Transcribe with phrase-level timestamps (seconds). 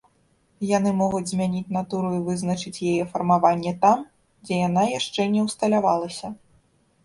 [0.77, 3.97] Яны могуць змяніць натуру і вызначыць яе фармаванне там,
[4.47, 6.37] дзе яна яшчэ не ўсталявалася.